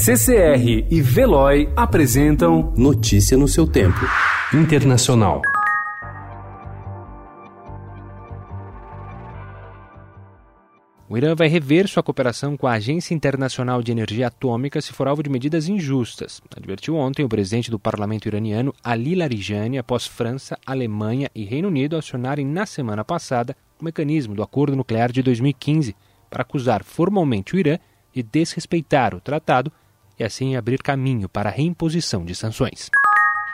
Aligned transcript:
CCR 0.00 0.86
e 0.88 1.02
Veloy 1.02 1.68
apresentam 1.74 2.72
Notícia 2.76 3.36
no 3.36 3.48
seu 3.48 3.66
tempo. 3.66 3.98
Internacional. 4.54 5.42
O 11.08 11.18
Irã 11.18 11.34
vai 11.34 11.48
rever 11.48 11.88
sua 11.88 12.02
cooperação 12.02 12.56
com 12.56 12.68
a 12.68 12.74
Agência 12.74 13.12
Internacional 13.12 13.82
de 13.82 13.90
Energia 13.90 14.28
Atômica 14.28 14.80
se 14.80 14.92
for 14.92 15.08
alvo 15.08 15.22
de 15.22 15.28
medidas 15.28 15.68
injustas, 15.68 16.40
advertiu 16.56 16.94
ontem 16.94 17.24
o 17.24 17.28
presidente 17.28 17.68
do 17.68 17.78
parlamento 17.78 18.26
iraniano 18.26 18.72
Ali 18.82 19.16
Larijani 19.16 19.78
após 19.78 20.06
França, 20.06 20.56
Alemanha 20.64 21.28
e 21.34 21.44
Reino 21.44 21.66
Unido 21.66 21.96
acionarem 21.96 22.46
na 22.46 22.66
semana 22.66 23.04
passada 23.04 23.56
o 23.80 23.84
mecanismo 23.84 24.36
do 24.36 24.44
acordo 24.44 24.76
nuclear 24.76 25.10
de 25.10 25.22
2015 25.22 25.96
para 26.30 26.42
acusar 26.42 26.84
formalmente 26.84 27.56
o 27.56 27.58
Irã 27.58 27.78
de 28.14 28.22
desrespeitar 28.22 29.12
o 29.12 29.20
tratado 29.20 29.72
e 30.18 30.24
assim 30.24 30.56
abrir 30.56 30.82
caminho 30.82 31.28
para 31.28 31.48
a 31.48 31.52
reimposição 31.52 32.24
de 32.24 32.34
sanções. 32.34 32.90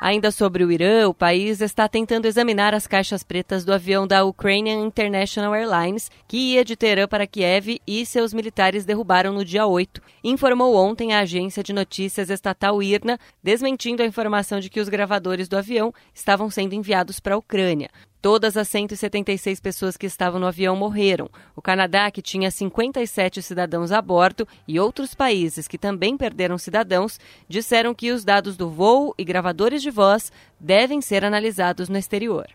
Ainda 0.00 0.30
sobre 0.30 0.62
o 0.62 0.70
Irã, 0.70 1.08
o 1.08 1.14
país 1.14 1.60
está 1.60 1.88
tentando 1.88 2.26
examinar 2.26 2.72
as 2.72 2.86
caixas 2.86 3.24
pretas 3.24 3.64
do 3.64 3.72
avião 3.72 4.06
da 4.06 4.24
Ukrainian 4.24 4.86
International 4.86 5.52
Airlines, 5.52 6.08
que 6.28 6.36
ia 6.36 6.64
de 6.64 6.76
Teherã 6.76 7.08
para 7.08 7.26
Kiev 7.26 7.80
e 7.84 8.06
seus 8.06 8.32
militares 8.32 8.84
derrubaram 8.84 9.32
no 9.32 9.44
dia 9.44 9.66
8, 9.66 10.00
informou 10.22 10.76
ontem 10.76 11.14
a 11.14 11.20
agência 11.20 11.64
de 11.64 11.72
notícias 11.72 12.30
estatal 12.30 12.80
IRNA, 12.80 13.18
desmentindo 13.42 14.00
a 14.00 14.06
informação 14.06 14.60
de 14.60 14.70
que 14.70 14.78
os 14.78 14.88
gravadores 14.88 15.48
do 15.48 15.56
avião 15.58 15.92
estavam 16.14 16.48
sendo 16.48 16.74
enviados 16.74 17.18
para 17.18 17.34
a 17.34 17.38
Ucrânia. 17.38 17.90
Todas 18.20 18.56
as 18.56 18.66
176 18.68 19.60
pessoas 19.60 19.96
que 19.96 20.06
estavam 20.06 20.40
no 20.40 20.46
avião 20.46 20.74
morreram. 20.74 21.30
O 21.54 21.62
Canadá, 21.62 22.10
que 22.10 22.20
tinha 22.20 22.50
57 22.50 23.40
cidadãos 23.40 23.92
a 23.92 24.02
bordo, 24.02 24.46
e 24.66 24.80
outros 24.80 25.14
países 25.14 25.68
que 25.68 25.78
também 25.78 26.16
perderam 26.16 26.58
cidadãos, 26.58 27.20
disseram 27.48 27.94
que 27.94 28.10
os 28.10 28.24
dados 28.24 28.56
do 28.56 28.68
voo 28.68 29.14
e 29.16 29.24
gravadores 29.24 29.80
de 29.80 29.90
voz 29.90 30.32
devem 30.58 31.00
ser 31.00 31.24
analisados 31.24 31.88
no 31.88 31.96
exterior. 31.96 32.46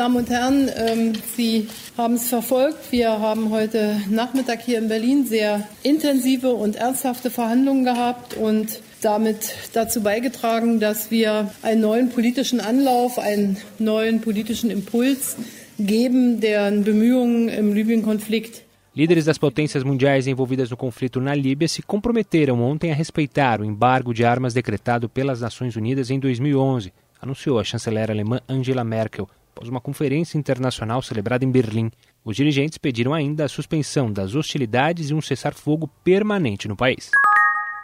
Damen 0.00 0.16
und 0.16 0.30
Herren, 0.30 0.70
ähm, 0.76 1.12
Sie 1.36 1.68
haben 1.98 2.14
es 2.14 2.28
verfolgt. 2.28 2.90
Wir 2.90 3.10
haben 3.18 3.50
heute 3.50 4.00
Nachmittag 4.08 4.62
hier 4.62 4.78
in 4.78 4.88
Berlin 4.88 5.26
sehr 5.26 5.68
intensive 5.82 6.54
und 6.54 6.76
ernsthafte 6.76 7.28
Verhandlungen 7.28 7.84
gehabt 7.84 8.34
und 8.34 8.80
damit 9.02 9.56
dazu 9.74 10.02
beigetragen, 10.02 10.80
dass 10.80 11.10
wir 11.10 11.50
einen 11.62 11.82
neuen 11.82 12.08
politischen 12.08 12.60
Anlauf, 12.60 13.18
einen 13.18 13.58
neuen 13.78 14.22
politischen 14.22 14.70
Impuls 14.70 15.36
geben, 15.78 16.40
deren 16.40 16.82
Bemühungen 16.84 17.48
im 17.48 17.74
Libyen-Konflikt 17.74 18.62
Líderes 18.92 19.24
das 19.24 19.38
potências 19.38 19.84
mundiais 19.84 20.26
envolvidas 20.26 20.68
no 20.68 20.76
conflito 20.76 21.20
na 21.20 21.32
Líbia 21.32 21.68
se 21.68 21.80
comprometeram 21.80 22.60
ontem 22.60 22.90
a 22.90 22.94
respeitar 22.94 23.60
o 23.60 23.64
embargo 23.64 24.12
de 24.12 24.24
armas 24.24 24.52
decretado 24.52 25.08
pelas 25.08 25.40
Nações 25.40 25.76
Unidas 25.76 26.10
em 26.10 26.18
2011, 26.18 26.92
anunciou 27.20 27.60
a 27.60 27.64
chanceler 27.64 28.10
alemã 28.10 28.40
Angela 28.48 28.82
Merkel 28.82 29.28
após 29.60 29.68
uma 29.68 29.80
conferência 29.80 30.38
internacional 30.38 31.02
celebrada 31.02 31.44
em 31.44 31.50
Berlim. 31.50 31.90
Os 32.24 32.34
dirigentes 32.34 32.78
pediram 32.78 33.12
ainda 33.12 33.44
a 33.44 33.48
suspensão 33.48 34.10
das 34.10 34.34
hostilidades 34.34 35.10
e 35.10 35.14
um 35.14 35.20
cessar-fogo 35.20 35.86
permanente 36.02 36.66
no 36.66 36.74
país. 36.74 37.10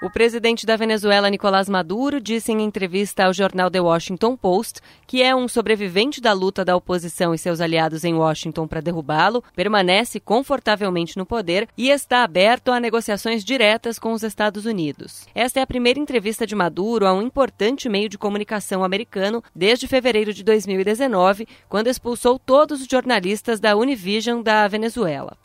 O 0.03 0.11
presidente 0.11 0.67
da 0.67 0.77
Venezuela, 0.77 1.31
Nicolás 1.31 1.71
Maduro, 1.71 2.21
disse 2.21 2.53
em 2.53 2.61
entrevista 2.61 3.25
ao 3.25 3.33
jornal 3.33 3.71
The 3.71 3.81
Washington 3.81 4.37
Post 4.37 4.81
que 5.07 5.23
é 5.23 5.35
um 5.35 5.49
sobrevivente 5.49 6.21
da 6.21 6.35
luta 6.35 6.63
da 6.63 6.77
oposição 6.77 7.33
e 7.33 7.39
seus 7.39 7.63
aliados 7.63 8.05
em 8.05 8.13
Washington 8.13 8.67
para 8.67 8.83
derrubá-lo, 8.83 9.43
permanece 9.55 10.21
confortavelmente 10.21 11.17
no 11.17 11.25
poder 11.25 11.67
e 11.79 11.89
está 11.89 12.23
aberto 12.23 12.71
a 12.71 12.79
negociações 12.79 13.43
diretas 13.43 13.99
com 13.99 14.13
os 14.13 14.23
Estados 14.23 14.67
Unidos. 14.67 15.27
Esta 15.35 15.61
é 15.61 15.63
a 15.63 15.67
primeira 15.67 15.99
entrevista 15.99 16.47
de 16.47 16.55
Maduro 16.55 17.07
a 17.07 17.15
um 17.15 17.23
importante 17.23 17.89
meio 17.89 18.11
de 18.11 18.19
comunicação 18.19 18.85
americano 18.85 19.43
desde 19.55 19.89
fevereiro 19.89 20.35
de 20.35 20.45
2019, 20.45 21.49
quando 21.71 21.87
expulsou 21.87 22.39
todos 22.39 22.83
os 22.83 22.87
jornalistas 22.87 23.61
da 23.61 23.75
Univision 23.75 24.43
da 24.43 24.69
Venezuela. 24.69 25.39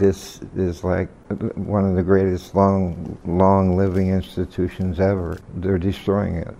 This 0.00 0.40
is 0.56 0.82
like 0.82 1.10
one 1.56 1.84
of 1.84 1.94
the 1.94 2.02
greatest 2.02 2.54
long, 2.54 3.18
long 3.26 3.76
living 3.76 4.08
institutions 4.08 4.98
ever. 4.98 5.36
They're 5.54 5.78
destroying 5.78 6.38
it. 6.38 6.54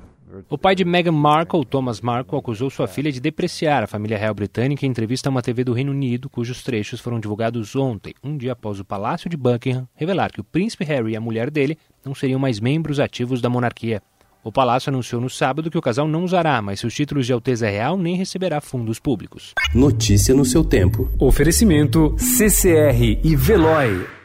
O 0.51 0.59
pai 0.59 0.75
de 0.75 0.85
Meghan 0.85 1.13
Markle, 1.13 1.65
Thomas 1.65 2.03
Markle, 2.03 2.39
acusou 2.39 2.69
sua 2.69 2.87
filha 2.87 3.11
de 3.11 3.19
depreciar 3.19 3.83
a 3.83 3.87
família 3.87 4.19
real 4.19 4.35
britânica 4.35 4.85
em 4.85 4.91
entrevista 4.91 5.29
a 5.29 5.31
uma 5.31 5.41
TV 5.41 5.65
do 5.65 5.73
Reino 5.73 5.91
Unido, 5.91 6.29
cujos 6.29 6.63
trechos 6.63 7.01
foram 7.01 7.19
divulgados 7.19 7.75
ontem, 7.75 8.15
um 8.23 8.37
dia 8.37 8.53
após 8.53 8.79
o 8.79 8.85
Palácio 8.85 9.31
de 9.31 9.39
Buckingham 9.39 9.89
revelar 9.95 10.31
que 10.31 10.41
o 10.41 10.45
príncipe 10.45 10.85
Harry 10.85 11.13
e 11.13 11.17
a 11.17 11.21
mulher 11.21 11.51
dele 11.51 11.79
não 12.05 12.15
seriam 12.15 12.39
mais 12.39 12.61
membros 12.61 13.01
ativos 13.01 13.41
da 13.41 13.49
monarquia. 13.49 14.03
O 14.43 14.51
palácio 14.51 14.91
anunciou 14.91 15.21
no 15.21 15.29
sábado 15.29 15.71
que 15.71 15.77
o 15.77 15.83
casal 15.83 16.09
não 16.09 16.25
usará 16.25 16.63
mais 16.63 16.81
seus 16.81 16.95
títulos 16.95 17.27
de 17.27 17.33
Alteza 17.33 17.69
Real 17.69 17.99
nem 17.99 18.17
receberá 18.17 18.61
fundos 18.61 18.99
públicos. 18.99 19.53
Notícia 19.75 20.35
no 20.35 20.45
seu 20.45 20.65
tempo. 20.65 21.11
Oferecimento 21.19 22.15
CCR 22.19 23.21
e 23.23 23.37
Veloy. 23.37 24.20